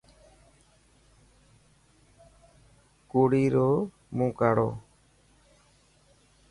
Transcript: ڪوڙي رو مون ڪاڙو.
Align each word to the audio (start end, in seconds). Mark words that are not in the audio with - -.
ڪوڙي 3.11 3.45
رو 3.55 3.69
مون 4.15 4.29
ڪاڙو. 4.39 4.69